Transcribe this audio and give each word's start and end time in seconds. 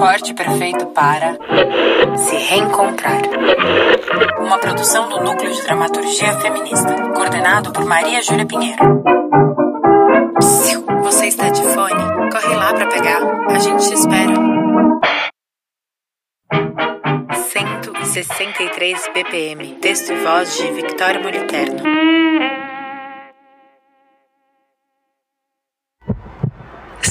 acorde 0.00 0.32
perfeito 0.32 0.86
para 0.86 1.36
se 2.16 2.34
reencontrar. 2.34 3.20
Uma 4.40 4.58
produção 4.58 5.10
do 5.10 5.20
Núcleo 5.22 5.52
de 5.52 5.62
Dramaturgia 5.62 6.32
Feminista, 6.38 6.94
coordenado 7.14 7.70
por 7.70 7.84
Maria 7.84 8.22
Júlia 8.22 8.46
Pinheiro. 8.46 8.78
Você 11.02 11.26
está 11.26 11.50
de 11.50 11.62
fone? 11.62 12.30
Corre 12.32 12.56
lá 12.56 12.72
para 12.72 12.86
pegar. 12.86 13.20
A 13.50 13.58
gente 13.58 13.88
te 13.88 13.94
espera. 13.94 14.32
163 17.50 19.10
BPM. 19.12 19.74
Texto 19.82 20.12
e 20.12 20.16
voz 20.16 20.56
de 20.56 20.72
Victória 20.72 21.20
Moliterno. 21.20 21.99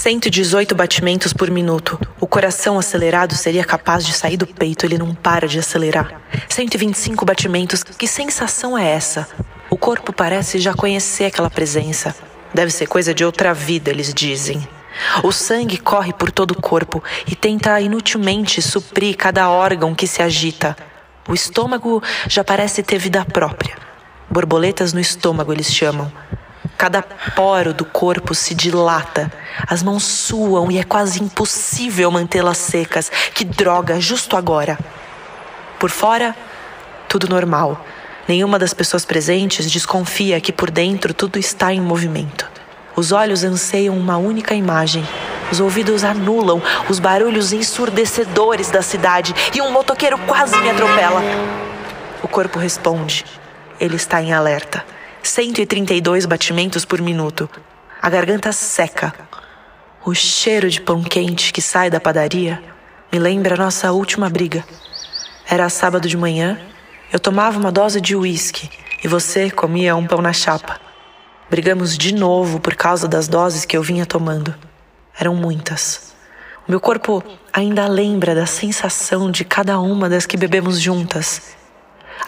Cento 0.10 0.26
e 0.26 0.32
dezoito 0.32 0.74
batimentos 0.74 1.34
por 1.34 1.52
minuto. 1.52 2.00
O 2.20 2.26
coração 2.26 2.80
acelerado 2.80 3.36
seria 3.36 3.64
capaz 3.64 4.04
de 4.04 4.12
sair 4.12 4.38
do 4.38 4.48
peito, 4.48 4.84
ele 4.84 4.98
não 4.98 5.14
para 5.14 5.48
de 5.48 5.60
acelerar. 5.60 6.20
125 6.50 7.24
batimentos. 7.24 7.84
Que 7.84 8.08
sensação 8.08 8.76
é 8.76 8.90
essa? 8.90 9.28
O 9.70 9.78
corpo 9.78 10.12
parece 10.12 10.58
já 10.58 10.74
conhecer 10.74 11.26
aquela 11.26 11.48
presença. 11.48 12.16
Deve 12.52 12.72
ser 12.72 12.88
coisa 12.88 13.14
de 13.14 13.24
outra 13.24 13.54
vida, 13.54 13.92
eles 13.92 14.12
dizem. 14.12 14.68
O 15.22 15.32
sangue 15.32 15.78
corre 15.78 16.12
por 16.12 16.32
todo 16.32 16.54
o 16.54 16.60
corpo 16.60 17.04
e 17.28 17.36
tenta 17.36 17.80
inutilmente 17.80 18.64
suprir 18.64 19.16
cada 19.16 19.48
órgão 19.52 19.94
que 19.94 20.08
se 20.08 20.24
agita. 20.24 20.76
O 21.28 21.36
estômago 21.36 22.02
já 22.28 22.44
parece 22.44 22.82
ter 22.82 22.98
vida 22.98 23.24
própria. 23.26 23.78
Borboletas 24.28 24.92
no 24.92 25.00
estômago 25.00 25.54
eles 25.54 25.72
chamam. 25.72 26.12
Cada 26.78 27.02
poro 27.02 27.74
do 27.74 27.86
corpo 27.86 28.34
se 28.34 28.54
dilata, 28.56 29.32
as 29.68 29.84
mãos 29.84 30.04
suam 30.04 30.72
e 30.72 30.78
é 30.78 30.84
quase 30.84 31.22
impossível 31.22 32.10
mantê-las 32.12 32.58
secas. 32.58 33.12
Que 33.34 33.44
droga, 33.44 34.00
justo 34.00 34.38
agora. 34.38 34.78
Por 35.78 35.90
fora, 35.90 36.36
tudo 37.08 37.28
normal. 37.28 37.86
Nenhuma 38.28 38.60
das 38.60 38.74
pessoas 38.74 39.06
presentes 39.06 39.70
desconfia 39.72 40.40
que 40.40 40.52
por 40.52 40.70
dentro 40.70 41.14
tudo 41.14 41.40
está 41.40 41.74
em 41.74 41.82
movimento. 41.82 42.48
Os 42.96 43.12
olhos 43.12 43.44
anseiam 43.44 43.98
uma 43.98 44.18
única 44.18 44.54
imagem. 44.54 45.08
Os 45.52 45.60
ouvidos 45.60 46.04
anulam 46.04 46.62
os 46.88 47.00
barulhos 47.00 47.52
ensurdecedores 47.52 48.70
da 48.70 48.82
cidade 48.82 49.34
e 49.56 49.62
um 49.62 49.72
motoqueiro 49.72 50.18
quase 50.20 50.56
me 50.58 50.70
atropela. 50.70 51.22
O 52.22 52.28
corpo 52.28 52.60
responde. 52.60 53.26
Ele 53.80 53.96
está 53.96 54.22
em 54.22 54.34
alerta. 54.34 54.86
132 55.24 56.26
batimentos 56.26 56.86
por 56.86 57.02
minuto. 57.02 57.50
A 58.02 58.10
garganta 58.10 58.52
seca. 58.52 59.14
O 60.06 60.14
cheiro 60.14 60.70
de 60.70 60.82
pão 60.82 61.04
quente 61.04 61.52
que 61.52 61.62
sai 61.62 61.90
da 61.90 62.00
padaria 62.00 62.64
me 63.12 63.20
lembra 63.20 63.56
a 63.56 63.58
nossa 63.58 63.92
última 63.92 64.30
briga. 64.30 64.64
Era 65.48 65.70
sábado 65.70 66.08
de 66.08 66.16
manhã, 66.16 66.60
eu 67.12 67.20
tomava 67.20 67.60
uma 67.60 67.72
dose 67.72 68.00
de 68.00 68.16
uísque 68.16 68.70
e 69.04 69.08
você 69.08 69.50
comia 69.50 69.96
um 69.96 70.08
pão 70.08 70.22
na 70.22 70.32
chapa. 70.32 70.80
Brigamos 71.50 71.98
de 71.98 72.14
novo 72.14 72.60
por 72.60 72.76
causa 72.76 73.08
das 73.08 73.28
doses 73.28 73.66
que 73.66 73.76
eu 73.76 73.84
vinha 73.84 74.06
tomando. 74.06 74.56
Eram 75.20 75.36
muitas. 75.36 76.14
Meu 76.68 76.80
corpo 76.80 77.24
ainda 77.52 77.88
lembra 77.88 78.34
da 78.36 78.46
sensação 78.46 79.30
de 79.32 79.44
cada 79.44 79.80
uma 79.80 80.08
das 80.08 80.26
que 80.26 80.38
bebemos 80.38 80.80
juntas 80.80 81.59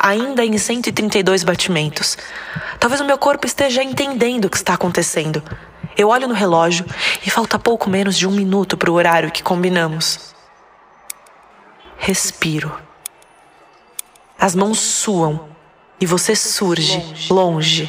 ainda 0.02 0.44
em 0.44 0.58
132 0.58 1.44
batimentos. 1.44 2.18
Talvez 2.80 3.00
o 3.00 3.06
meu 3.06 3.18
corpo 3.18 3.46
esteja 3.46 3.84
entendendo 3.84 4.46
o 4.46 4.50
que 4.50 4.58
está 4.58 4.74
acontecendo. 4.74 5.44
Eu 5.96 6.10
olho 6.10 6.28
no 6.28 6.34
relógio 6.34 6.86
e 7.26 7.30
falta 7.30 7.60
pouco 7.60 7.90
menos 7.90 8.18
de 8.18 8.28
um 8.28 8.32
minuto 8.32 8.78
para 8.78 8.90
o 8.90 8.96
horário 8.96 9.32
que 9.32 9.44
combinamos. 9.44 10.34
Respiro. 11.98 12.76
As 14.40 14.56
mãos 14.56 14.80
suam 14.80 15.50
e 16.00 16.06
você 16.06 16.36
surge 16.36 17.00
longe. 17.30 17.88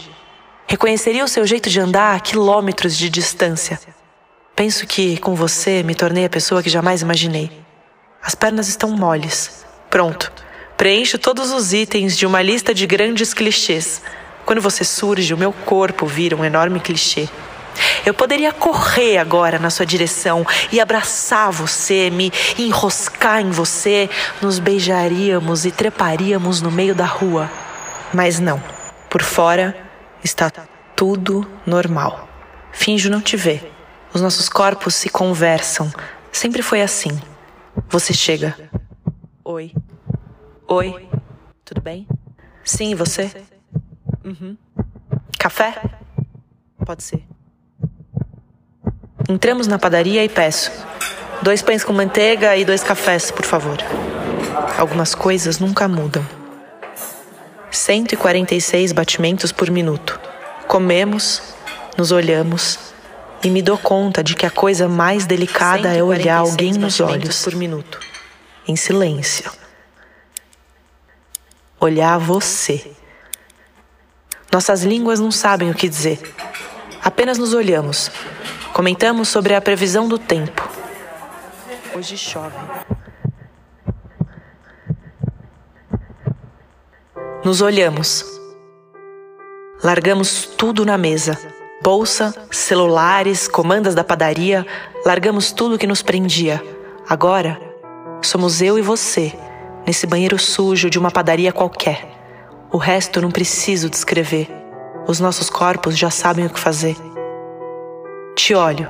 Reconheceria 0.68 1.24
o 1.24 1.28
seu 1.28 1.46
jeito 1.46 1.70
de 1.70 1.80
andar 1.80 2.16
a 2.16 2.20
quilômetros 2.20 2.96
de 2.96 3.08
distância. 3.08 3.80
Penso 4.54 4.86
que, 4.86 5.16
com 5.18 5.34
você, 5.34 5.82
me 5.82 5.94
tornei 5.94 6.26
a 6.26 6.30
pessoa 6.30 6.62
que 6.62 6.68
jamais 6.68 7.00
imaginei. 7.00 7.50
As 8.22 8.34
pernas 8.34 8.68
estão 8.68 8.90
moles. 8.90 9.64
Pronto. 9.88 10.30
Preencho 10.82 11.16
todos 11.16 11.52
os 11.52 11.72
itens 11.72 12.18
de 12.18 12.26
uma 12.26 12.42
lista 12.42 12.74
de 12.74 12.88
grandes 12.88 13.32
clichês. 13.32 14.02
Quando 14.44 14.60
você 14.60 14.82
surge, 14.82 15.32
o 15.32 15.38
meu 15.38 15.52
corpo 15.52 16.06
vira 16.06 16.34
um 16.34 16.44
enorme 16.44 16.80
clichê. 16.80 17.28
Eu 18.04 18.12
poderia 18.12 18.52
correr 18.52 19.16
agora 19.18 19.60
na 19.60 19.70
sua 19.70 19.86
direção 19.86 20.44
e 20.72 20.80
abraçar 20.80 21.52
você, 21.52 22.10
me 22.10 22.32
enroscar 22.58 23.40
em 23.40 23.52
você, 23.52 24.10
nos 24.40 24.58
beijaríamos 24.58 25.64
e 25.64 25.70
treparíamos 25.70 26.60
no 26.60 26.72
meio 26.72 26.96
da 26.96 27.06
rua. 27.06 27.48
Mas 28.12 28.40
não. 28.40 28.60
Por 29.08 29.22
fora 29.22 29.76
está 30.24 30.50
tudo 30.96 31.48
normal. 31.64 32.28
Finjo 32.72 33.08
não 33.08 33.20
te 33.20 33.36
ver. 33.36 33.72
Os 34.12 34.20
nossos 34.20 34.48
corpos 34.48 34.96
se 34.96 35.08
conversam. 35.08 35.92
Sempre 36.32 36.60
foi 36.60 36.82
assim. 36.82 37.20
Você 37.88 38.12
chega. 38.12 38.56
Oi. 39.44 39.72
Oi, 40.74 41.06
tudo 41.66 41.82
bem? 41.82 42.08
Sim, 42.64 42.94
você? 42.94 43.30
Uhum. 44.24 44.56
Café? 45.38 45.74
Pode 46.86 47.02
ser. 47.02 47.22
Entramos 49.28 49.66
na 49.66 49.78
padaria 49.78 50.24
e 50.24 50.30
peço. 50.30 50.72
Dois 51.42 51.60
pães 51.60 51.84
com 51.84 51.92
manteiga 51.92 52.56
e 52.56 52.64
dois 52.64 52.82
cafés, 52.82 53.30
por 53.30 53.44
favor. 53.44 53.76
Algumas 54.78 55.14
coisas 55.14 55.58
nunca 55.58 55.86
mudam. 55.86 56.26
146 57.70 58.92
batimentos 58.92 59.52
por 59.52 59.70
minuto. 59.70 60.18
Comemos, 60.66 61.42
nos 61.98 62.12
olhamos 62.12 62.78
e 63.44 63.50
me 63.50 63.60
dou 63.60 63.76
conta 63.76 64.24
de 64.24 64.34
que 64.34 64.46
a 64.46 64.50
coisa 64.50 64.88
mais 64.88 65.26
delicada 65.26 65.94
é 65.94 66.02
olhar 66.02 66.38
alguém 66.38 66.72
nos 66.72 66.98
olhos 66.98 67.44
por 67.44 67.54
minuto, 67.54 68.00
em 68.66 68.74
silêncio 68.74 69.60
olhar 71.84 72.18
você. 72.18 72.92
Nossas 74.52 74.82
línguas 74.82 75.18
não 75.18 75.30
sabem 75.30 75.70
o 75.70 75.74
que 75.74 75.88
dizer. 75.88 76.20
Apenas 77.02 77.38
nos 77.38 77.52
olhamos. 77.52 78.10
Comentamos 78.72 79.28
sobre 79.28 79.54
a 79.54 79.60
previsão 79.60 80.08
do 80.08 80.18
tempo. 80.18 80.68
Hoje 81.94 82.16
chove. 82.16 82.56
Nos 87.44 87.60
olhamos. 87.60 88.24
Largamos 89.82 90.46
tudo 90.46 90.86
na 90.86 90.96
mesa: 90.96 91.36
bolsa, 91.82 92.32
celulares, 92.50 93.48
comandas 93.48 93.94
da 93.94 94.04
padaria. 94.04 94.64
Largamos 95.04 95.50
tudo 95.50 95.78
que 95.78 95.86
nos 95.86 96.02
prendia. 96.02 96.62
Agora, 97.08 97.60
somos 98.22 98.62
eu 98.62 98.78
e 98.78 98.82
você 98.82 99.36
nesse 99.86 100.06
banheiro 100.06 100.38
sujo 100.38 100.88
de 100.88 100.98
uma 100.98 101.10
padaria 101.10 101.52
qualquer. 101.52 102.06
O 102.70 102.78
resto 102.78 103.20
não 103.20 103.30
preciso 103.30 103.90
descrever. 103.90 104.48
Os 105.06 105.20
nossos 105.20 105.50
corpos 105.50 105.98
já 105.98 106.10
sabem 106.10 106.46
o 106.46 106.50
que 106.50 106.58
fazer. 106.58 106.96
Te 108.34 108.54
olho 108.54 108.88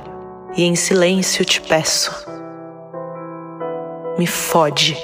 e 0.55 0.63
em 0.63 0.75
silêncio 0.75 1.43
te 1.43 1.59
peço. 1.61 2.11
Me 4.17 4.27
fode. 4.27 4.97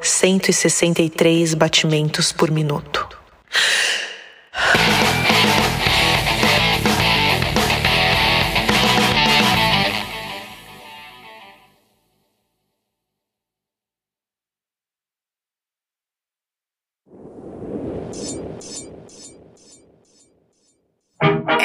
163 0.00 1.54
batimentos 1.54 2.32
por 2.32 2.50
minuto. 2.50 3.08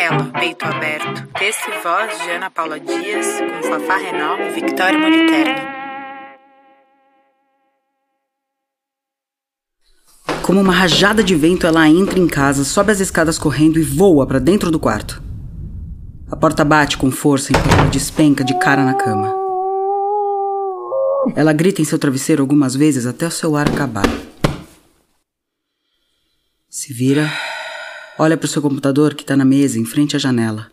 Peito 0.09 0.65
Aberto. 0.65 1.27
Texto 1.37 1.69
e 1.69 1.83
voz 1.83 2.19
de 2.23 2.31
Ana 2.31 2.49
Paula 2.49 2.79
Dias, 2.79 3.27
com 3.61 3.69
Fafá 3.69 3.97
Renal 3.97 4.39
e 4.41 4.49
Victória 4.59 4.97
Moliterno. 4.97 5.79
Como 10.41 10.61
uma 10.61 10.73
rajada 10.73 11.23
de 11.23 11.35
vento, 11.35 11.67
ela 11.67 11.87
entra 11.87 12.17
em 12.17 12.25
casa, 12.25 12.63
sobe 12.63 12.91
as 12.91 12.99
escadas 12.99 13.37
correndo 13.37 13.77
e 13.77 13.83
voa 13.83 14.25
para 14.25 14.39
dentro 14.39 14.71
do 14.71 14.79
quarto. 14.79 15.21
A 16.31 16.35
porta 16.35 16.65
bate 16.65 16.97
com 16.97 17.11
força 17.11 17.51
enquanto 17.51 17.73
ela 17.73 17.89
despenca 17.89 18.43
de 18.43 18.57
cara 18.57 18.83
na 18.83 18.95
cama. 18.95 19.31
Ela 21.35 21.53
grita 21.53 21.83
em 21.83 21.85
seu 21.85 21.99
travesseiro 21.99 22.41
algumas 22.41 22.75
vezes 22.75 23.05
até 23.05 23.27
o 23.27 23.31
seu 23.31 23.55
ar 23.55 23.69
acabar. 23.69 24.09
Se 26.67 26.91
vira 26.91 27.29
Olha 28.21 28.35
para 28.35 28.47
o 28.47 28.49
seu 28.49 28.61
computador 28.61 29.13
que 29.15 29.23
está 29.23 29.37
na 29.37 29.45
mesa, 29.45 29.79
em 29.79 29.85
frente 29.85 30.13
à 30.13 30.19
janela. 30.19 30.69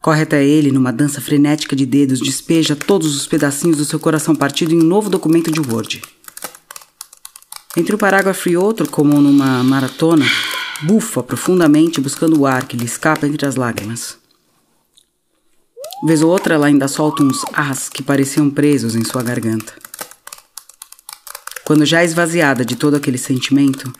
Corre 0.00 0.22
até 0.22 0.44
ele 0.44 0.70
numa 0.70 0.92
dança 0.92 1.20
frenética 1.20 1.74
de 1.74 1.84
dedos, 1.84 2.20
despeja 2.20 2.76
todos 2.76 3.16
os 3.16 3.26
pedacinhos 3.26 3.78
do 3.78 3.84
seu 3.84 3.98
coração 3.98 4.36
partido 4.36 4.72
em 4.72 4.80
um 4.80 4.84
novo 4.84 5.10
documento 5.10 5.50
de 5.50 5.58
Word. 5.58 6.00
Entre 7.76 7.92
um 7.92 7.98
parágrafo 7.98 8.48
e 8.48 8.56
outro, 8.56 8.88
como 8.88 9.20
numa 9.20 9.64
maratona, 9.64 10.24
bufa 10.82 11.24
profundamente 11.24 12.00
buscando 12.00 12.38
o 12.38 12.46
ar 12.46 12.68
que 12.68 12.76
lhe 12.76 12.84
escapa 12.84 13.26
entre 13.26 13.44
as 13.44 13.56
lágrimas. 13.56 14.16
Vez 16.04 16.22
ou 16.22 16.30
outra, 16.30 16.54
ela 16.54 16.68
ainda 16.68 16.86
solta 16.86 17.24
uns 17.24 17.44
as 17.52 17.88
que 17.88 18.00
pareciam 18.00 18.48
presos 18.48 18.94
em 18.94 19.02
sua 19.02 19.24
garganta. 19.24 19.74
Quando 21.64 21.84
já 21.84 22.04
esvaziada 22.04 22.64
de 22.64 22.76
todo 22.76 22.94
aquele 22.94 23.18
sentimento, 23.18 23.92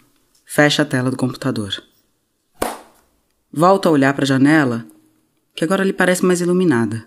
fecha 0.47 0.83
a 0.83 0.87
tela 0.87 1.11
do 1.11 1.17
computador. 1.17 1.90
Volta 3.53 3.89
a 3.89 3.93
olhar 3.93 4.15
para 4.15 4.23
a 4.23 4.29
janela 4.29 4.87
que 5.57 5.65
agora 5.65 5.83
lhe 5.83 5.93
parece 5.93 6.25
mais 6.25 6.41
iluminada. 6.41 7.05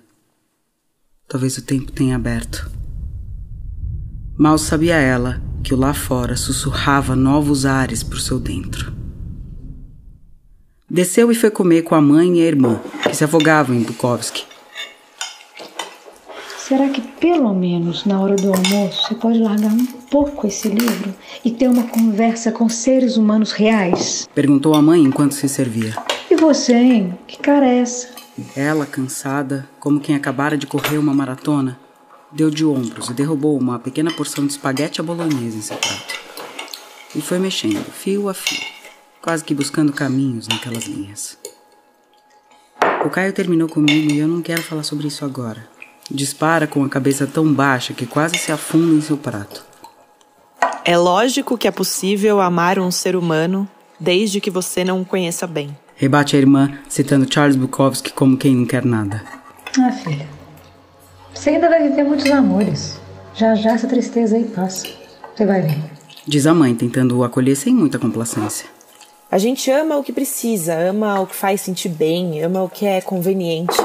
Talvez 1.26 1.58
o 1.58 1.62
tempo 1.62 1.90
tenha 1.90 2.18
aberto. 2.18 2.70
Mal 4.38 4.58
sabia 4.58 4.96
ela 4.96 5.42
que 5.64 5.74
o 5.74 5.78
lá 5.78 5.94
fora 5.94 6.36
sussurrava 6.36 7.16
novos 7.16 7.66
ares 7.66 8.04
por 8.04 8.20
seu 8.20 8.42
dentro. 8.42 8.94
Desceu 10.90 11.32
e 11.32 11.36
foi 11.36 11.50
comer 11.50 11.84
com 11.84 11.96
a 11.96 12.02
mãe 12.02 12.38
e 12.38 12.42
a 12.42 12.46
irmã, 12.46 12.82
que 13.04 13.16
se 13.16 13.24
afogavam 13.24 13.74
em 13.74 13.82
Bukowski. 13.82 14.44
Será 16.58 16.90
que 16.90 17.02
pelo 17.02 17.54
menos 17.54 18.04
na 18.04 18.20
hora 18.20 18.36
do 18.36 18.52
almoço 18.52 19.08
você 19.08 19.16
pode 19.16 19.40
largar 19.40 19.72
um 19.72 19.86
pouco 19.86 20.46
esse 20.46 20.68
livro 20.68 21.16
e 21.46 21.52
ter 21.52 21.70
uma 21.70 21.84
conversa 21.84 22.52
com 22.52 22.68
seres 22.68 23.16
humanos 23.16 23.54
reais? 23.54 24.28
Perguntou 24.36 24.76
a 24.76 24.82
mãe 24.82 25.02
enquanto 25.02 25.36
se 25.36 25.48
servia. 25.48 25.96
E 26.44 26.46
você, 26.46 26.74
hein? 26.74 27.18
Que 27.26 27.38
cara 27.38 27.66
é 27.66 27.80
essa? 27.80 28.10
Ela, 28.54 28.86
cansada, 28.86 29.66
como 29.80 30.02
quem 30.02 30.14
acabara 30.14 30.58
de 30.58 30.68
correr 30.68 30.98
uma 30.98 31.14
maratona, 31.14 31.80
deu 32.34 32.50
de 32.50 32.66
ombros 32.66 33.10
e 33.10 33.14
derrubou 33.14 33.58
uma 33.58 33.80
pequena 33.80 34.12
porção 34.12 34.46
de 34.46 34.52
espaguete 34.52 35.00
à 35.00 35.04
bolonhesa 35.06 35.58
em 35.58 35.62
seu 35.62 35.78
prato. 35.78 36.14
E 37.16 37.22
foi 37.22 37.40
mexendo, 37.40 37.86
fio 37.86 38.28
a 38.28 38.34
fio, 38.34 38.60
quase 39.22 39.42
que 39.42 39.56
buscando 39.56 39.94
caminhos 39.94 40.50
naquelas 40.50 40.84
linhas. 40.84 41.38
O 43.06 43.10
Caio 43.10 43.32
terminou 43.32 43.70
comigo 43.70 44.12
e 44.12 44.20
eu 44.20 44.28
não 44.28 44.42
quero 44.42 44.62
falar 44.62 44.84
sobre 44.84 45.08
isso 45.08 45.24
agora. 45.24 45.66
Dispara 46.12 46.68
com 46.68 46.84
a 46.84 46.90
cabeça 46.90 47.26
tão 47.26 47.54
baixa 47.54 47.94
que 47.94 48.06
quase 48.06 48.38
se 48.38 48.52
afunda 48.52 48.94
em 48.94 49.02
seu 49.02 49.16
prato. 49.16 49.64
É 50.84 50.98
lógico 50.98 51.58
que 51.58 51.70
é 51.70 51.72
possível 51.72 52.42
amar 52.42 52.80
um 52.80 52.92
ser 52.92 53.16
humano 53.16 53.66
desde 53.98 54.42
que 54.42 54.52
você 54.52 54.84
não 54.84 55.02
o 55.02 55.06
conheça 55.06 55.48
bem. 55.48 55.74
Rebate 56.04 56.36
a 56.36 56.40
irmã, 56.40 56.70
citando 56.90 57.34
Charles 57.34 57.56
Bukowski 57.56 58.12
como 58.12 58.36
quem 58.36 58.54
não 58.54 58.66
quer 58.66 58.84
nada. 58.84 59.24
Ah, 59.80 59.90
filha. 59.90 60.28
Você 61.34 61.52
ainda 61.52 61.70
vai 61.70 61.82
viver 61.82 62.04
muitos 62.04 62.30
amores. 62.30 63.00
Já 63.34 63.56
já 63.56 63.72
essa 63.72 63.88
tristeza 63.88 64.36
aí 64.36 64.44
passa. 64.44 64.86
Você 65.34 65.46
vai 65.46 65.62
ver. 65.62 65.78
Diz 66.28 66.46
a 66.46 66.54
mãe, 66.54 66.76
tentando 66.76 67.18
o 67.18 67.24
acolher 67.24 67.56
sem 67.56 67.74
muita 67.74 67.98
complacência. 67.98 68.68
A 69.32 69.38
gente 69.38 69.72
ama 69.72 69.96
o 69.96 70.04
que 70.04 70.12
precisa, 70.12 70.78
ama 70.78 71.22
o 71.22 71.26
que 71.26 71.38
faz 71.38 71.62
sentir 71.62 71.88
bem, 71.88 72.44
ama 72.44 72.62
o 72.64 72.70
que 72.70 72.86
é 72.86 73.00
conveniente. 73.00 73.78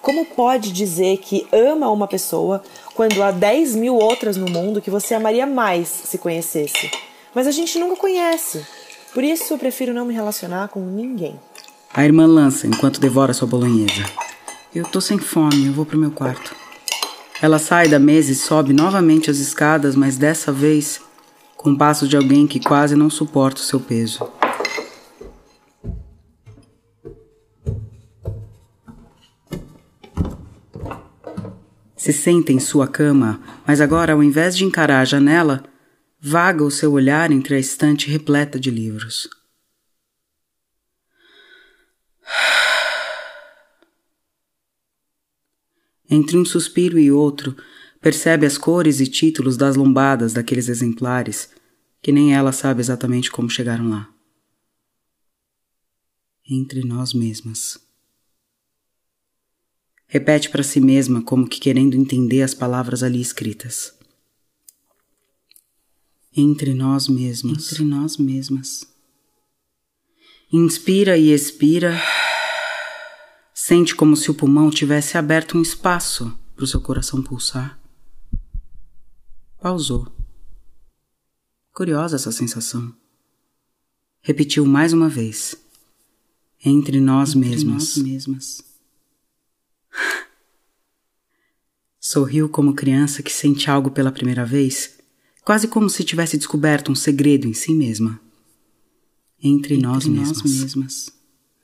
Como 0.00 0.24
pode 0.24 0.72
dizer 0.72 1.16
que 1.16 1.44
ama 1.50 1.90
uma 1.90 2.06
pessoa 2.06 2.62
quando 2.94 3.20
há 3.20 3.32
10 3.32 3.74
mil 3.74 3.96
outras 3.96 4.36
no 4.36 4.48
mundo 4.48 4.80
que 4.80 4.92
você 4.92 5.12
amaria 5.12 5.44
mais 5.44 5.88
se 5.88 6.18
conhecesse? 6.18 6.88
Mas 7.34 7.48
a 7.48 7.50
gente 7.50 7.80
nunca 7.80 7.96
conhece. 7.96 8.64
Por 9.12 9.22
isso 9.22 9.52
eu 9.52 9.58
prefiro 9.58 9.92
não 9.92 10.06
me 10.06 10.14
relacionar 10.14 10.68
com 10.68 10.80
ninguém. 10.80 11.38
A 11.92 12.04
irmã 12.04 12.26
lança 12.26 12.66
enquanto 12.66 13.00
devora 13.00 13.34
sua 13.34 13.46
bolonhesa. 13.46 14.04
Eu 14.74 14.84
tô 14.84 15.00
sem 15.00 15.18
fome, 15.18 15.66
eu 15.66 15.72
vou 15.72 15.84
pro 15.84 15.98
meu 15.98 16.10
quarto. 16.10 16.54
Ela 17.42 17.58
sai 17.58 17.88
da 17.88 17.98
mesa 17.98 18.32
e 18.32 18.34
sobe 18.34 18.72
novamente 18.72 19.30
as 19.30 19.36
escadas, 19.36 19.94
mas 19.94 20.16
dessa 20.16 20.50
vez 20.50 21.00
com 21.56 21.72
o 21.72 21.78
passo 21.78 22.08
de 22.08 22.16
alguém 22.16 22.46
que 22.46 22.58
quase 22.58 22.96
não 22.96 23.10
suporta 23.10 23.60
o 23.60 23.64
seu 23.64 23.78
peso. 23.78 24.26
Se 31.96 32.12
senta 32.12 32.52
em 32.52 32.58
sua 32.58 32.88
cama, 32.88 33.40
mas 33.66 33.80
agora, 33.80 34.14
ao 34.14 34.22
invés 34.22 34.56
de 34.56 34.64
encarar 34.64 35.00
a 35.00 35.04
janela, 35.04 35.62
vaga 36.24 36.62
o 36.62 36.70
seu 36.70 36.92
olhar 36.92 37.32
entre 37.32 37.56
a 37.56 37.58
estante 37.58 38.08
repleta 38.08 38.60
de 38.60 38.70
livros. 38.70 39.28
Entre 46.08 46.36
um 46.38 46.44
suspiro 46.44 46.96
e 46.96 47.10
outro, 47.10 47.56
percebe 48.00 48.46
as 48.46 48.56
cores 48.56 49.00
e 49.00 49.08
títulos 49.08 49.56
das 49.56 49.74
lombadas 49.74 50.32
daqueles 50.32 50.68
exemplares, 50.68 51.50
que 52.00 52.12
nem 52.12 52.32
ela 52.32 52.52
sabe 52.52 52.80
exatamente 52.80 53.28
como 53.28 53.50
chegaram 53.50 53.90
lá. 53.90 54.08
Entre 56.48 56.84
nós 56.84 57.12
mesmas. 57.12 57.80
Repete 60.06 60.50
para 60.50 60.62
si 60.62 60.80
mesma, 60.80 61.20
como 61.20 61.48
que 61.48 61.58
querendo 61.58 61.96
entender 61.96 62.42
as 62.42 62.54
palavras 62.54 63.02
ali 63.02 63.20
escritas 63.20 64.00
entre 66.34 66.74
nós 66.74 67.08
mesmos. 67.08 67.72
Entre 67.72 67.84
nós 67.84 68.16
mesmas. 68.16 68.86
Inspira 70.52 71.16
e 71.16 71.30
expira. 71.30 72.00
Sente 73.54 73.94
como 73.94 74.16
se 74.16 74.30
o 74.30 74.34
pulmão 74.34 74.70
tivesse 74.70 75.16
aberto 75.16 75.56
um 75.56 75.62
espaço 75.62 76.36
para 76.54 76.64
o 76.64 76.66
seu 76.66 76.80
coração 76.80 77.22
pulsar. 77.22 77.78
Pausou. 79.60 80.10
Curiosa 81.72 82.16
essa 82.16 82.32
sensação. 82.32 82.94
Repetiu 84.20 84.66
mais 84.66 84.92
uma 84.92 85.08
vez. 85.08 85.56
Entre 86.64 87.00
nós 87.00 87.34
Entre 87.34 87.50
mesmas. 87.50 87.96
Nós 87.96 87.96
mesmas. 87.98 88.62
Sorriu 91.98 92.48
como 92.48 92.74
criança 92.74 93.22
que 93.22 93.32
sente 93.32 93.70
algo 93.70 93.90
pela 93.90 94.12
primeira 94.12 94.44
vez 94.44 95.01
quase 95.44 95.68
como 95.68 95.90
se 95.90 96.04
tivesse 96.04 96.36
descoberto 96.36 96.90
um 96.90 96.94
segredo 96.94 97.46
em 97.46 97.54
si 97.54 97.74
mesma. 97.74 98.20
Entre, 99.42 99.74
Entre 99.74 99.76
nós, 99.76 100.06
mesmas. 100.06 100.42
nós 100.42 100.60
mesmas. 100.60 101.12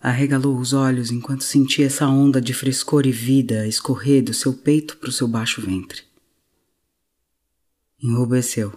Arregalou 0.00 0.58
os 0.58 0.72
olhos 0.72 1.10
enquanto 1.10 1.42
sentia 1.42 1.86
essa 1.86 2.06
onda 2.06 2.40
de 2.40 2.54
frescor 2.54 3.06
e 3.06 3.12
vida 3.12 3.66
escorrer 3.66 4.22
do 4.22 4.34
seu 4.34 4.52
peito 4.52 4.96
para 4.96 5.08
o 5.08 5.12
seu 5.12 5.26
baixo 5.26 5.60
ventre. 5.60 6.02
Enrubesceu. 8.00 8.72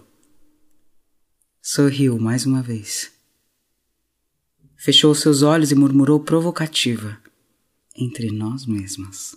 Sorriu 1.62 2.18
mais 2.20 2.46
uma 2.46 2.62
vez. 2.62 3.12
Fechou 4.76 5.14
seus 5.14 5.44
olhos 5.44 5.72
e 5.72 5.76
murmurou 5.76 6.20
provocativa: 6.20 7.20
Entre 7.96 8.32
nós 8.32 8.66
mesmas. 8.66 9.36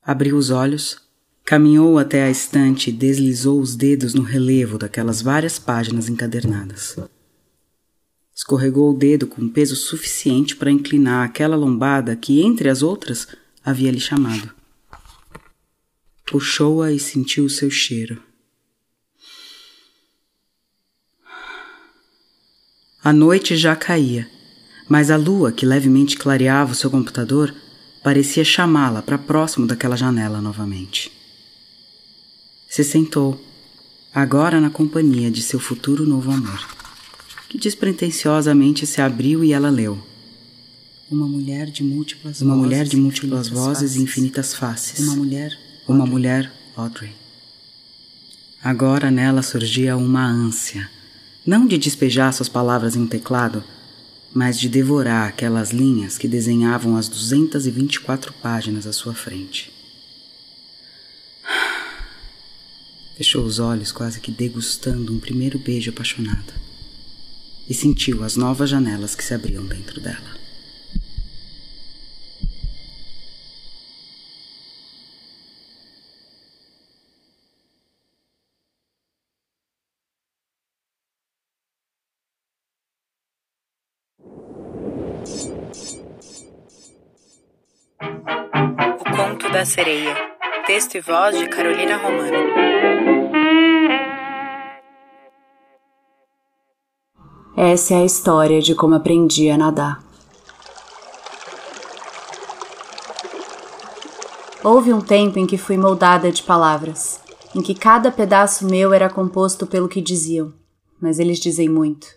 Abriu 0.00 0.38
os 0.38 0.48
olhos 0.48 1.05
Caminhou 1.46 1.96
até 1.96 2.24
a 2.24 2.30
estante 2.30 2.90
e 2.90 2.92
deslizou 2.92 3.60
os 3.60 3.76
dedos 3.76 4.14
no 4.14 4.22
relevo 4.22 4.76
daquelas 4.76 5.22
várias 5.22 5.60
páginas 5.60 6.08
encadernadas. 6.08 6.96
Escorregou 8.34 8.92
o 8.92 8.98
dedo 8.98 9.28
com 9.28 9.48
peso 9.48 9.76
suficiente 9.76 10.56
para 10.56 10.72
inclinar 10.72 11.24
aquela 11.24 11.54
lombada 11.54 12.16
que, 12.16 12.42
entre 12.42 12.68
as 12.68 12.82
outras, 12.82 13.28
havia 13.64 13.92
lhe 13.92 14.00
chamado. 14.00 14.52
Puxou-a 16.26 16.90
e 16.90 16.98
sentiu 16.98 17.44
o 17.44 17.50
seu 17.50 17.70
cheiro. 17.70 18.20
A 23.04 23.12
noite 23.12 23.56
já 23.56 23.76
caía, 23.76 24.28
mas 24.88 25.12
a 25.12 25.16
lua, 25.16 25.52
que 25.52 25.64
levemente 25.64 26.18
clareava 26.18 26.72
o 26.72 26.74
seu 26.74 26.90
computador, 26.90 27.54
parecia 28.02 28.44
chamá-la 28.44 29.00
para 29.00 29.16
próximo 29.16 29.64
daquela 29.64 29.96
janela 29.96 30.40
novamente. 30.40 31.15
Se 32.76 32.84
sentou, 32.84 33.42
agora 34.14 34.60
na 34.60 34.68
companhia 34.68 35.30
de 35.30 35.40
seu 35.40 35.58
futuro 35.58 36.04
novo 36.04 36.30
amor, 36.30 36.60
que 37.48 37.56
despretensiosamente 37.56 38.86
se 38.86 39.00
abriu 39.00 39.42
e 39.42 39.54
ela 39.54 39.70
leu. 39.70 39.98
Uma 41.10 41.26
mulher 41.26 41.70
de 41.70 41.82
múltiplas 41.82 42.42
uma 42.42 42.54
vozes, 42.54 42.66
mulher 42.66 42.84
de 42.84 42.98
múltiplas 42.98 43.48
vozes 43.48 43.78
faces. 43.78 43.96
e 43.96 44.02
infinitas 44.02 44.54
faces. 44.54 44.98
Uma 44.98 45.16
mulher, 45.16 45.58
uma 45.88 46.00
Audrey. 46.00 46.12
mulher, 46.12 46.52
Audrey. 46.76 47.12
Agora 48.62 49.10
nela 49.10 49.40
surgia 49.40 49.96
uma 49.96 50.26
ânsia, 50.26 50.90
não 51.46 51.66
de 51.66 51.78
despejar 51.78 52.30
suas 52.34 52.50
palavras 52.50 52.94
em 52.94 53.00
um 53.00 53.06
teclado, 53.06 53.64
mas 54.34 54.60
de 54.60 54.68
devorar 54.68 55.26
aquelas 55.26 55.70
linhas 55.70 56.18
que 56.18 56.28
desenhavam 56.28 56.94
as 56.98 57.08
224 57.08 58.34
páginas 58.34 58.86
à 58.86 58.92
sua 58.92 59.14
frente. 59.14 59.74
Fechou 63.16 63.44
os 63.44 63.58
olhos, 63.58 63.92
quase 63.92 64.20
que 64.20 64.30
degustando 64.30 65.10
um 65.10 65.18
primeiro 65.18 65.58
beijo 65.58 65.88
apaixonado, 65.88 66.52
e 67.66 67.72
sentiu 67.72 68.22
as 68.22 68.36
novas 68.36 68.68
janelas 68.68 69.14
que 69.14 69.24
se 69.24 69.32
abriam 69.32 69.64
dentro 69.64 70.02
dela. 70.02 70.36
O 89.00 89.16
Conto 89.16 89.50
da 89.50 89.64
Sereia 89.64 90.35
Texto 90.66 90.96
e 90.96 91.00
voz 91.00 91.38
de 91.38 91.48
Carolina 91.48 91.96
Romano. 91.96 92.38
Essa 97.56 97.94
é 97.94 97.98
a 97.98 98.04
história 98.04 98.60
de 98.60 98.74
como 98.74 98.96
aprendi 98.96 99.48
a 99.48 99.56
nadar. 99.56 100.02
Houve 104.64 104.92
um 104.92 105.00
tempo 105.00 105.38
em 105.38 105.46
que 105.46 105.56
fui 105.56 105.76
moldada 105.76 106.32
de 106.32 106.42
palavras, 106.42 107.20
em 107.54 107.62
que 107.62 107.72
cada 107.72 108.10
pedaço 108.10 108.66
meu 108.66 108.92
era 108.92 109.08
composto 109.08 109.68
pelo 109.68 109.88
que 109.88 110.00
diziam, 110.00 110.52
mas 111.00 111.20
eles 111.20 111.38
dizem 111.38 111.68
muito, 111.68 112.08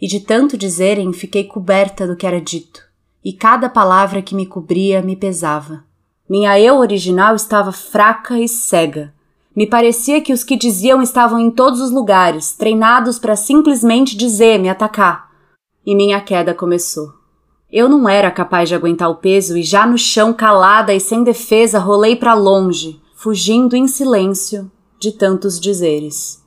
e 0.00 0.06
de 0.06 0.20
tanto 0.20 0.56
dizerem 0.56 1.12
fiquei 1.12 1.42
coberta 1.42 2.06
do 2.06 2.14
que 2.14 2.24
era 2.24 2.40
dito, 2.40 2.84
e 3.24 3.32
cada 3.32 3.68
palavra 3.68 4.22
que 4.22 4.36
me 4.36 4.46
cobria 4.46 5.02
me 5.02 5.16
pesava. 5.16 5.85
Minha 6.28 6.58
eu 6.58 6.78
original 6.78 7.36
estava 7.36 7.70
fraca 7.70 8.38
e 8.38 8.48
cega. 8.48 9.14
Me 9.54 9.66
parecia 9.66 10.20
que 10.20 10.32
os 10.32 10.42
que 10.42 10.56
diziam 10.56 11.00
estavam 11.00 11.38
em 11.38 11.50
todos 11.50 11.80
os 11.80 11.90
lugares, 11.90 12.52
treinados 12.52 13.18
para 13.18 13.36
simplesmente 13.36 14.16
dizer, 14.16 14.58
me 14.58 14.68
atacar. 14.68 15.30
E 15.84 15.94
minha 15.94 16.20
queda 16.20 16.52
começou. 16.52 17.14
Eu 17.72 17.88
não 17.88 18.08
era 18.08 18.30
capaz 18.30 18.68
de 18.68 18.74
aguentar 18.74 19.08
o 19.08 19.16
peso 19.16 19.56
e 19.56 19.62
já 19.62 19.86
no 19.86 19.96
chão, 19.96 20.32
calada 20.32 20.92
e 20.92 21.00
sem 21.00 21.22
defesa, 21.22 21.78
rolei 21.78 22.16
para 22.16 22.34
longe, 22.34 23.00
fugindo 23.14 23.76
em 23.76 23.86
silêncio 23.86 24.70
de 24.98 25.12
tantos 25.12 25.60
dizeres. 25.60 26.44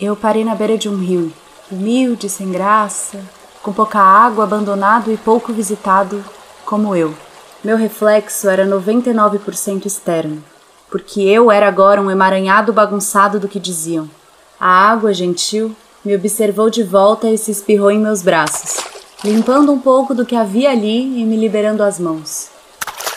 Eu 0.00 0.16
parei 0.16 0.44
na 0.44 0.54
beira 0.54 0.76
de 0.76 0.88
um 0.88 0.96
rio, 0.96 1.32
humilde, 1.70 2.28
sem 2.28 2.50
graça, 2.50 3.20
com 3.62 3.72
pouca 3.72 4.00
água, 4.00 4.44
abandonado 4.44 5.12
e 5.12 5.16
pouco 5.16 5.52
visitado, 5.52 6.24
como 6.64 6.96
eu. 6.96 7.14
Meu 7.62 7.76
reflexo 7.76 8.48
era 8.48 8.66
99% 8.66 9.86
externo, 9.86 10.42
porque 10.90 11.20
eu 11.20 11.50
era 11.50 11.68
agora 11.68 12.02
um 12.02 12.10
emaranhado 12.10 12.72
bagunçado 12.72 13.38
do 13.38 13.46
que 13.46 13.60
diziam. 13.60 14.10
A 14.58 14.90
água 14.90 15.14
gentil 15.14 15.74
me 16.04 16.14
observou 16.14 16.68
de 16.68 16.82
volta 16.82 17.28
e 17.28 17.38
se 17.38 17.52
espirrou 17.52 17.90
em 17.90 18.00
meus 18.00 18.20
braços, 18.20 18.78
limpando 19.24 19.70
um 19.70 19.78
pouco 19.78 20.12
do 20.12 20.26
que 20.26 20.34
havia 20.34 20.70
ali 20.70 21.20
e 21.20 21.24
me 21.24 21.36
liberando 21.36 21.84
as 21.84 22.00
mãos. 22.00 22.48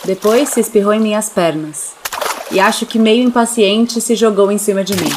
Depois 0.04 0.50
se 0.50 0.60
espirrou 0.60 0.94
em 0.94 1.00
minhas 1.00 1.30
pernas, 1.30 1.94
e 2.52 2.60
acho 2.60 2.86
que 2.86 3.00
meio 3.00 3.24
impaciente 3.24 4.00
se 4.00 4.16
jogou 4.16 4.52
em 4.52 4.60
cima 4.60 4.84
de 4.84 4.96
mim. 4.96 5.10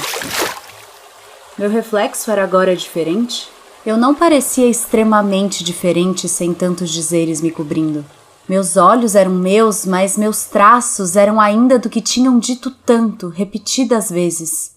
Meu 1.58 1.68
reflexo 1.68 2.30
era 2.30 2.42
agora 2.42 2.74
diferente? 2.74 3.57
Eu 3.88 3.96
não 3.96 4.14
parecia 4.14 4.66
extremamente 4.66 5.64
diferente 5.64 6.28
sem 6.28 6.52
tantos 6.52 6.90
dizeres 6.90 7.40
me 7.40 7.50
cobrindo. 7.50 8.04
Meus 8.46 8.76
olhos 8.76 9.14
eram 9.14 9.30
meus, 9.30 9.86
mas 9.86 10.18
meus 10.18 10.44
traços 10.44 11.16
eram 11.16 11.40
ainda 11.40 11.78
do 11.78 11.88
que 11.88 12.02
tinham 12.02 12.38
dito 12.38 12.70
tanto, 12.70 13.28
repetidas 13.28 14.10
vezes. 14.10 14.72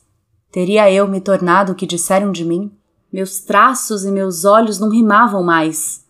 Teria 0.50 0.90
eu 0.90 1.10
me 1.10 1.20
tornado 1.20 1.74
o 1.74 1.76
que 1.76 1.86
disseram 1.86 2.32
de 2.32 2.46
mim? 2.46 2.72
Meus 3.12 3.42
traços 3.42 4.06
e 4.06 4.12
meus 4.12 4.46
olhos 4.46 4.80
não 4.80 4.90
rimavam 4.90 5.44
mais. 5.44 6.06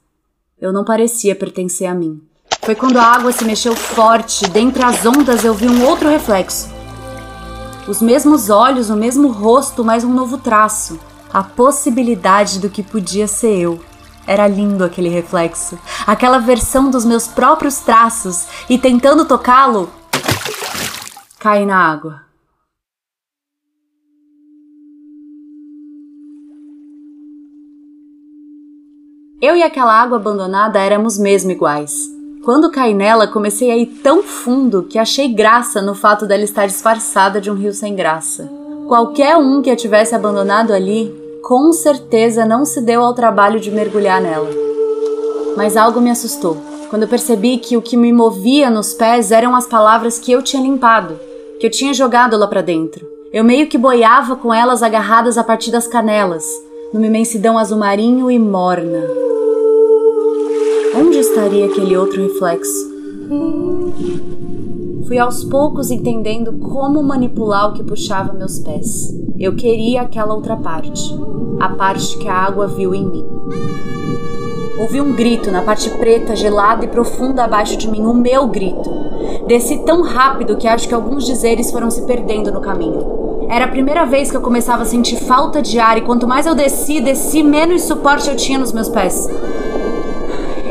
Eu 0.61 0.71
não 0.71 0.85
parecia 0.85 1.35
pertencer 1.35 1.87
a 1.87 1.95
mim. 1.95 2.21
Foi 2.61 2.75
quando 2.75 2.97
a 2.97 3.03
água 3.03 3.31
se 3.31 3.43
mexeu 3.43 3.75
forte, 3.75 4.47
dentre 4.47 4.83
as 4.83 5.03
ondas 5.07 5.43
eu 5.43 5.55
vi 5.55 5.67
um 5.67 5.87
outro 5.87 6.07
reflexo. 6.07 6.69
Os 7.87 7.99
mesmos 7.99 8.51
olhos, 8.51 8.91
o 8.91 8.95
mesmo 8.95 9.29
rosto, 9.29 9.83
mas 9.83 10.03
um 10.03 10.13
novo 10.13 10.37
traço 10.37 10.99
a 11.33 11.43
possibilidade 11.43 12.59
do 12.59 12.69
que 12.69 12.83
podia 12.83 13.27
ser 13.27 13.57
eu. 13.57 13.79
Era 14.27 14.47
lindo 14.47 14.83
aquele 14.83 15.09
reflexo, 15.09 15.77
aquela 16.05 16.37
versão 16.37 16.89
dos 16.89 17.05
meus 17.05 17.27
próprios 17.27 17.79
traços, 17.79 18.47
e 18.69 18.77
tentando 18.77 19.25
tocá-lo, 19.25 19.89
caí 21.39 21.65
na 21.65 21.77
água. 21.77 22.21
Eu 29.41 29.55
e 29.57 29.63
aquela 29.63 29.99
água 29.99 30.17
abandonada 30.17 30.79
éramos 30.79 31.17
mesmo 31.17 31.49
iguais. 31.49 32.09
Quando 32.43 32.71
caí 32.71 32.93
nela, 32.93 33.27
comecei 33.27 33.71
a 33.71 33.77
ir 33.77 33.87
tão 33.87 34.21
fundo 34.21 34.83
que 34.83 34.99
achei 34.99 35.27
graça 35.33 35.81
no 35.81 35.95
fato 35.95 36.27
dela 36.27 36.43
estar 36.43 36.67
disfarçada 36.67 37.41
de 37.41 37.49
um 37.49 37.55
rio 37.55 37.73
sem 37.73 37.95
graça. 37.95 38.51
Qualquer 38.87 39.37
um 39.37 39.61
que 39.61 39.69
a 39.69 39.75
tivesse 39.75 40.13
abandonado 40.13 40.71
ali 40.71 41.20
com 41.41 41.73
certeza 41.73 42.45
não 42.45 42.65
se 42.65 42.81
deu 42.81 43.01
ao 43.01 43.13
trabalho 43.13 43.59
de 43.59 43.71
mergulhar 43.71 44.21
nela. 44.21 44.49
Mas 45.57 45.75
algo 45.75 45.99
me 45.99 46.09
assustou, 46.09 46.57
quando 46.89 47.03
eu 47.03 47.09
percebi 47.09 47.57
que 47.57 47.75
o 47.75 47.81
que 47.81 47.97
me 47.97 48.13
movia 48.13 48.69
nos 48.69 48.93
pés 48.93 49.31
eram 49.31 49.55
as 49.55 49.65
palavras 49.65 50.19
que 50.19 50.31
eu 50.31 50.41
tinha 50.41 50.61
limpado, 50.61 51.19
que 51.59 51.65
eu 51.65 51.71
tinha 51.71 51.93
jogado 51.93 52.37
lá 52.37 52.47
para 52.47 52.61
dentro. 52.61 53.05
Eu 53.33 53.43
meio 53.43 53.67
que 53.67 53.77
boiava 53.77 54.35
com 54.35 54.53
elas 54.53 54.83
agarradas 54.83 55.37
a 55.37 55.43
partir 55.43 55.71
das 55.71 55.87
canelas, 55.87 56.45
numa 56.93 57.07
imensidão 57.07 57.57
azul 57.57 57.77
marinho 57.77 58.29
e 58.29 58.37
morna. 58.37 59.03
Onde 60.95 61.19
estaria 61.19 61.65
aquele 61.65 61.95
outro 61.95 62.21
reflexo? 62.21 62.91
Fui 65.11 65.19
aos 65.19 65.43
poucos 65.43 65.91
entendendo 65.91 66.53
como 66.53 67.03
manipular 67.03 67.67
o 67.69 67.73
que 67.73 67.83
puxava 67.83 68.31
meus 68.31 68.59
pés. 68.59 69.13
Eu 69.37 69.53
queria 69.57 70.03
aquela 70.03 70.33
outra 70.33 70.55
parte, 70.55 71.13
a 71.59 71.67
parte 71.67 72.17
que 72.17 72.29
a 72.29 72.33
água 72.33 72.65
viu 72.65 72.95
em 72.95 73.05
mim. 73.05 73.25
Ouvi 74.79 75.01
um 75.01 75.13
grito 75.13 75.51
na 75.51 75.63
parte 75.63 75.89
preta, 75.89 76.33
gelada 76.33 76.85
e 76.85 76.87
profunda 76.87 77.43
abaixo 77.43 77.75
de 77.75 77.91
mim, 77.91 78.05
o 78.05 78.13
meu 78.13 78.47
grito. 78.47 78.89
Desci 79.47 79.79
tão 79.79 80.01
rápido 80.01 80.55
que 80.55 80.65
acho 80.65 80.87
que 80.87 80.95
alguns 80.95 81.25
dizeres 81.25 81.71
foram 81.71 81.91
se 81.91 82.03
perdendo 82.03 82.49
no 82.49 82.61
caminho. 82.61 83.47
Era 83.49 83.65
a 83.65 83.67
primeira 83.67 84.05
vez 84.05 84.31
que 84.31 84.37
eu 84.37 84.41
começava 84.41 84.83
a 84.83 84.85
sentir 84.85 85.17
falta 85.17 85.61
de 85.61 85.77
ar 85.77 85.97
e 85.97 86.03
quanto 86.03 86.25
mais 86.25 86.45
eu 86.45 86.55
desci, 86.55 87.01
desci, 87.01 87.43
menos 87.43 87.81
suporte 87.81 88.29
eu 88.29 88.37
tinha 88.37 88.57
nos 88.57 88.71
meus 88.71 88.87
pés. 88.87 89.27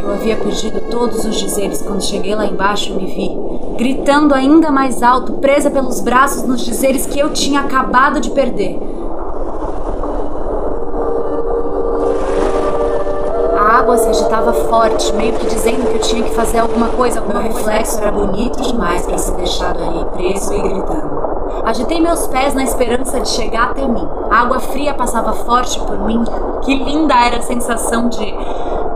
Eu 0.02 0.11
havia 0.11 0.37
perdido 0.37 0.80
todos 0.90 1.26
os 1.26 1.37
dizeres 1.38 1.82
quando 1.82 2.02
cheguei 2.02 2.35
lá 2.35 2.47
embaixo 2.47 2.90
e 2.90 2.97
me 2.97 3.06
vi, 3.06 3.50
gritando 3.80 4.34
ainda 4.34 4.70
mais 4.70 5.02
alto, 5.02 5.38
presa 5.38 5.70
pelos 5.70 6.02
braços 6.02 6.42
nos 6.42 6.60
dizeres 6.60 7.06
que 7.06 7.18
eu 7.18 7.32
tinha 7.32 7.60
acabado 7.60 8.20
de 8.20 8.30
perder. 8.30 8.78
A 13.56 13.78
água 13.78 13.96
se 13.96 14.06
agitava 14.06 14.52
forte, 14.52 15.10
meio 15.14 15.32
que 15.32 15.46
dizendo 15.46 15.88
que 15.88 15.94
eu 15.94 16.00
tinha 16.00 16.22
que 16.22 16.34
fazer 16.34 16.58
alguma 16.58 16.88
coisa. 16.88 17.22
O 17.22 17.28
meu 17.28 17.38
reflexo 17.40 17.99
era 18.02 18.12
bonito 18.12 18.60
demais 18.60 19.06
para 19.06 19.16
ser 19.16 19.32
deixado 19.37 19.82
ali, 19.82 20.04
preso 20.12 20.52
e 20.52 20.60
gritando. 20.60 21.30
Agitei 21.64 22.02
meus 22.02 22.26
pés 22.26 22.52
na 22.52 22.64
esperança 22.64 23.18
de 23.18 23.30
chegar 23.30 23.70
até 23.70 23.88
mim. 23.88 24.06
A 24.30 24.42
água 24.42 24.60
fria 24.60 24.92
passava 24.92 25.32
forte 25.32 25.80
por 25.80 25.99
mim. 26.00 26.22
Que 26.60 26.75
linda 26.75 27.14
era 27.14 27.38
a 27.38 27.42
sensação 27.42 28.10
de 28.10 28.34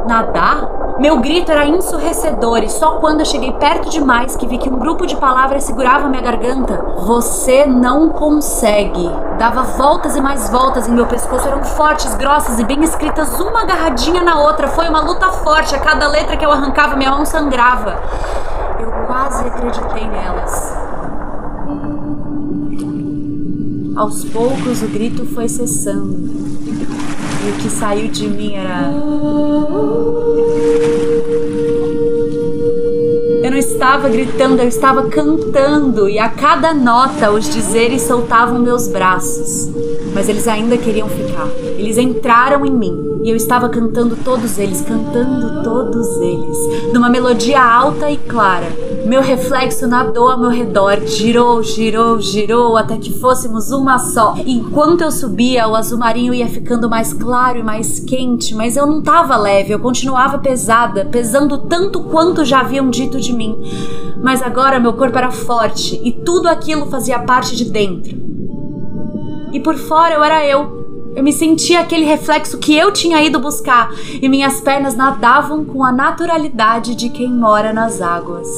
nadar 0.06 0.83
meu 0.98 1.18
grito 1.18 1.50
era 1.50 1.66
ensurdecedor 1.66 2.62
e 2.62 2.68
só 2.68 2.98
quando 2.98 3.20
eu 3.20 3.26
cheguei 3.26 3.52
perto 3.52 3.90
demais 3.90 4.36
que 4.36 4.46
vi 4.46 4.58
que 4.58 4.68
um 4.68 4.78
grupo 4.78 5.06
de 5.06 5.16
palavras 5.16 5.64
segurava 5.64 6.08
minha 6.08 6.22
garganta. 6.22 6.84
Você 6.98 7.66
não 7.66 8.10
consegue. 8.10 9.10
Dava 9.36 9.62
voltas 9.62 10.16
e 10.16 10.20
mais 10.20 10.48
voltas 10.50 10.86
em 10.86 10.92
meu 10.92 11.06
pescoço, 11.06 11.48
eram 11.48 11.64
fortes, 11.64 12.14
grossas 12.14 12.60
e 12.60 12.64
bem 12.64 12.82
escritas, 12.84 13.40
uma 13.40 13.62
agarradinha 13.62 14.22
na 14.22 14.38
outra. 14.38 14.68
Foi 14.68 14.88
uma 14.88 15.00
luta 15.00 15.30
forte, 15.32 15.74
a 15.74 15.80
cada 15.80 16.06
letra 16.08 16.36
que 16.36 16.46
eu 16.46 16.52
arrancava, 16.52 16.94
minha 16.94 17.10
mão 17.10 17.26
sangrava. 17.26 17.98
Eu 18.78 18.92
quase 19.06 19.46
acreditei 19.48 20.06
nelas. 20.06 20.76
Aos 23.96 24.24
poucos 24.24 24.82
o 24.82 24.88
grito 24.88 25.26
foi 25.26 25.48
cessando. 25.48 26.14
E 27.44 27.50
o 27.50 27.54
que 27.60 27.68
saiu 27.68 28.08
de 28.08 28.28
mim 28.28 28.54
era. 28.54 28.90
Estava 33.84 34.08
gritando, 34.08 34.62
eu 34.62 34.68
estava 34.68 35.10
cantando, 35.10 36.08
e 36.08 36.18
a 36.18 36.26
cada 36.26 36.72
nota 36.72 37.30
os 37.30 37.52
dizeres 37.52 38.00
soltavam 38.00 38.58
meus 38.58 38.88
braços. 38.88 39.68
Mas 40.14 40.26
eles 40.26 40.48
ainda 40.48 40.78
queriam 40.78 41.06
ficar. 41.06 41.46
Eles 41.76 41.98
entraram 41.98 42.64
em 42.64 42.70
mim 42.70 43.20
e 43.22 43.28
eu 43.28 43.36
estava 43.36 43.68
cantando 43.68 44.16
todos 44.16 44.58
eles, 44.58 44.80
cantando 44.80 45.62
todos 45.62 46.16
eles, 46.16 46.92
numa 46.94 47.10
melodia 47.10 47.62
alta 47.62 48.10
e 48.10 48.16
clara 48.16 48.93
meu 49.06 49.20
reflexo 49.20 49.86
nadou 49.86 50.30
ao 50.30 50.38
meu 50.38 50.48
redor, 50.48 51.00
girou, 51.06 51.62
girou, 51.62 52.18
girou 52.20 52.76
até 52.76 52.96
que 52.96 53.12
fôssemos 53.12 53.70
uma 53.70 53.98
só. 53.98 54.34
enquanto 54.46 55.02
eu 55.02 55.10
subia, 55.10 55.68
o 55.68 55.74
azul 55.74 55.98
marinho 55.98 56.32
ia 56.32 56.48
ficando 56.48 56.88
mais 56.88 57.12
claro 57.12 57.58
e 57.58 57.62
mais 57.62 58.00
quente, 58.00 58.54
mas 58.54 58.76
eu 58.76 58.86
não 58.86 59.00
estava 59.00 59.36
leve, 59.36 59.72
eu 59.72 59.78
continuava 59.78 60.38
pesada, 60.38 61.04
pesando 61.04 61.58
tanto 61.58 62.04
quanto 62.04 62.44
já 62.44 62.60
haviam 62.60 62.88
dito 62.88 63.20
de 63.20 63.32
mim. 63.32 63.56
Mas 64.22 64.40
agora 64.40 64.80
meu 64.80 64.94
corpo 64.94 65.18
era 65.18 65.30
forte 65.30 66.00
e 66.02 66.10
tudo 66.10 66.48
aquilo 66.48 66.86
fazia 66.86 67.18
parte 67.18 67.54
de 67.54 67.66
dentro. 67.66 68.16
E 69.52 69.60
por 69.60 69.76
fora 69.76 70.14
eu 70.14 70.24
era 70.24 70.46
eu, 70.46 70.82
Eu 71.14 71.22
me 71.22 71.32
sentia 71.32 71.78
aquele 71.78 72.04
reflexo 72.04 72.58
que 72.58 72.74
eu 72.74 72.90
tinha 72.90 73.22
ido 73.22 73.38
buscar 73.38 73.88
e 74.20 74.28
minhas 74.28 74.60
pernas 74.60 74.96
nadavam 74.96 75.64
com 75.64 75.84
a 75.84 75.92
naturalidade 75.92 76.96
de 76.96 77.08
quem 77.08 77.30
mora 77.30 77.72
nas 77.72 78.02
águas. 78.02 78.48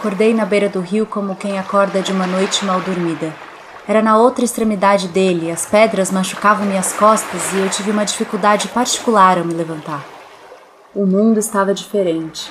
Acordei 0.00 0.32
na 0.32 0.46
beira 0.46 0.66
do 0.66 0.80
rio 0.80 1.04
como 1.04 1.36
quem 1.36 1.58
acorda 1.58 2.00
de 2.00 2.10
uma 2.10 2.26
noite 2.26 2.64
mal 2.64 2.80
dormida. 2.80 3.34
Era 3.86 4.00
na 4.00 4.16
outra 4.16 4.42
extremidade 4.42 5.08
dele, 5.08 5.50
as 5.50 5.66
pedras 5.66 6.10
machucavam 6.10 6.64
minhas 6.64 6.90
costas 6.94 7.52
e 7.52 7.58
eu 7.58 7.68
tive 7.68 7.90
uma 7.90 8.06
dificuldade 8.06 8.68
particular 8.68 9.36
ao 9.36 9.44
me 9.44 9.52
levantar. 9.52 10.02
O 10.94 11.04
mundo 11.04 11.38
estava 11.38 11.74
diferente. 11.74 12.50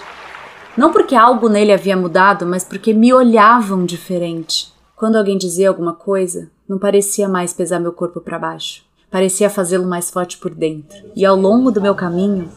Não 0.78 0.92
porque 0.92 1.16
algo 1.16 1.50
nele 1.50 1.74
havia 1.74 1.98
mudado, 1.98 2.46
mas 2.46 2.64
porque 2.64 2.94
me 2.94 3.12
olhavam 3.12 3.84
diferente. 3.84 4.72
Quando 4.96 5.16
alguém 5.16 5.36
dizia 5.36 5.70
alguma 5.70 5.94
coisa, 5.94 6.52
não 6.68 6.78
parecia 6.78 7.28
mais 7.28 7.52
pesar 7.52 7.80
meu 7.80 7.94
corpo 7.94 8.22
para 8.22 8.38
baixo. 8.38 8.84
Parecia 9.10 9.50
fazê-lo 9.50 9.88
mais 9.88 10.12
forte 10.12 10.38
por 10.38 10.54
dentro. 10.54 10.96
E 11.16 11.26
ao 11.26 11.36
longo 11.36 11.72
do 11.72 11.82
meu 11.82 11.96
caminho, 11.96 12.48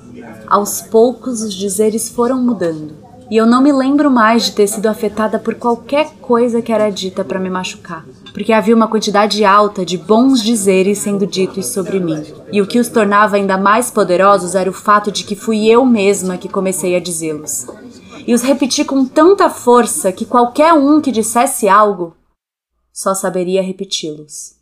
aos 0.46 0.82
poucos 0.82 1.40
os 1.40 1.54
dizeres 1.54 2.10
foram 2.10 2.36
mudando 2.36 3.01
e 3.30 3.36
eu 3.36 3.46
não 3.46 3.62
me 3.62 3.72
lembro 3.72 4.10
mais 4.10 4.44
de 4.44 4.52
ter 4.52 4.66
sido 4.66 4.86
afetada 4.86 5.38
por 5.38 5.54
qualquer 5.54 6.10
coisa 6.20 6.60
que 6.60 6.72
era 6.72 6.90
dita 6.90 7.24
para 7.24 7.38
me 7.38 7.48
machucar, 7.48 8.04
porque 8.32 8.52
havia 8.52 8.74
uma 8.74 8.88
quantidade 8.88 9.44
alta 9.44 9.84
de 9.84 9.96
bons 9.96 10.42
dizeres 10.42 10.98
sendo 10.98 11.26
ditos 11.26 11.66
sobre 11.66 11.98
mim. 11.98 12.22
E 12.52 12.60
o 12.60 12.66
que 12.66 12.78
os 12.78 12.88
tornava 12.88 13.36
ainda 13.36 13.56
mais 13.56 13.90
poderosos 13.90 14.54
era 14.54 14.68
o 14.68 14.74
fato 14.74 15.10
de 15.10 15.24
que 15.24 15.36
fui 15.36 15.68
eu 15.68 15.84
mesma 15.84 16.36
que 16.36 16.48
comecei 16.48 16.94
a 16.94 17.00
dizê-los. 17.00 17.66
E 18.26 18.34
os 18.34 18.42
repeti 18.42 18.84
com 18.84 19.04
tanta 19.04 19.50
força 19.50 20.12
que 20.12 20.24
qualquer 20.24 20.72
um 20.72 21.00
que 21.00 21.10
dissesse 21.10 21.68
algo 21.68 22.14
só 22.92 23.14
saberia 23.14 23.62
repeti-los. 23.62 24.61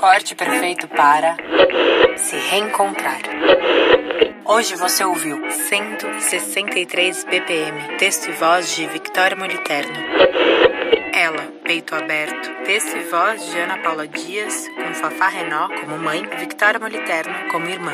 Corte 0.00 0.34
perfeito 0.34 0.88
para 0.88 1.36
se 2.16 2.34
reencontrar. 2.34 3.20
Hoje 4.46 4.74
você 4.74 5.04
ouviu 5.04 5.38
163 5.50 7.24
BPM, 7.24 7.98
texto 7.98 8.30
e 8.30 8.32
voz 8.32 8.74
de 8.74 8.86
Victoria 8.86 9.36
Moliterno. 9.36 9.92
Ela, 11.12 11.52
Peito 11.62 11.94
Aberto, 11.94 12.50
texto 12.64 12.96
e 12.96 13.02
voz 13.10 13.44
de 13.50 13.58
Ana 13.58 13.76
Paula 13.76 14.08
Dias, 14.08 14.66
com 14.68 14.94
Fafá 14.94 15.28
Renó 15.28 15.68
como 15.68 15.98
mãe, 15.98 16.26
Victoria 16.38 16.80
Moliterno 16.80 17.50
como 17.52 17.68
irmã. 17.68 17.92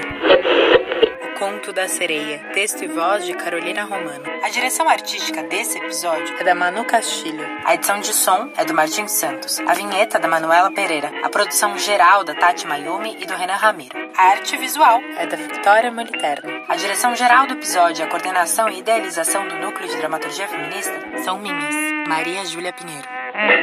Conto 1.39 1.71
da 1.71 1.87
Sereia, 1.87 2.39
texto 2.55 2.83
e 2.83 2.89
voz 2.89 3.27
de 3.27 3.35
Carolina 3.35 3.85
Romano. 3.85 4.25
A 4.43 4.49
direção 4.49 4.89
artística 4.89 5.43
desse 5.43 5.77
episódio 5.77 6.35
é 6.39 6.45
da 6.45 6.55
Manu 6.55 6.83
Castilho. 6.87 7.45
A 7.63 7.75
edição 7.75 8.01
de 8.01 8.15
som 8.15 8.51
é 8.57 8.65
do 8.65 8.73
Martim 8.73 9.07
Santos. 9.07 9.61
A 9.61 9.75
vinheta 9.75 10.19
da 10.19 10.29
Manuela 10.29 10.73
Pereira. 10.73 11.13
A 11.23 11.29
produção 11.29 11.77
geral 11.79 12.25
da 12.25 12.35
Tati 12.35 12.67
Mayumi 12.67 13.19
e 13.21 13.27
do 13.27 13.35
Renan 13.35 13.57
Ramiro. 13.57 13.95
A 14.17 14.23
arte 14.31 14.57
visual 14.57 14.99
é 15.19 15.27
da 15.27 15.37
Victoria 15.37 15.93
Moliterno. 15.93 16.65
A 16.69 16.77
direção 16.77 17.15
geral 17.15 17.47
do 17.47 17.53
episódio, 17.53 18.07
a 18.07 18.09
coordenação 18.09 18.71
e 18.71 18.79
idealização 18.79 19.47
do 19.47 19.57
Núcleo 19.57 19.91
de 19.91 19.97
Dramaturgia 19.97 20.49
Feminista 20.49 21.19
são 21.23 21.39
minhas, 21.39 21.75
Maria 22.09 22.47
Júlia 22.47 22.73
Pinheiro. 22.73 23.07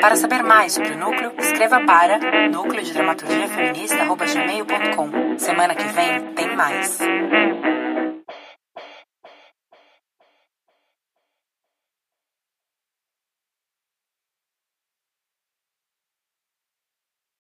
Para 0.02 0.16
saber 0.16 0.44
mais 0.44 0.74
sobre 0.74 0.92
o 0.92 0.98
núcleo, 0.98 1.32
escreva 1.40 1.80
para 1.82 2.20
núcleo 2.50 2.84
de 2.84 2.94
dramaturgia 2.94 3.48
feminista@gmail.com. 3.48 5.40
Semana 5.40 5.74
que 5.74 5.86
vem 5.86 6.34
tem 6.34 6.56
mais. 6.56 7.00